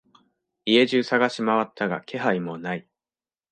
[0.65, 2.87] 家中探しまわったが気配もない。